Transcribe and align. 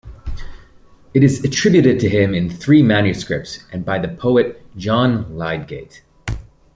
It 1.13 1.23
is 1.23 1.43
attributed 1.43 1.99
to 1.99 2.09
him 2.09 2.33
in 2.33 2.49
three 2.49 2.81
manuscripts 2.81 3.65
and 3.71 3.85
by 3.85 3.99
the 3.99 4.07
poet 4.07 4.63
John 4.75 5.37
Lydgate. 5.37 6.01